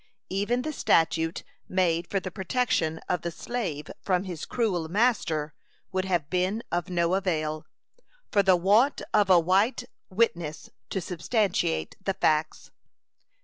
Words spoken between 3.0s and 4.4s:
of the slave from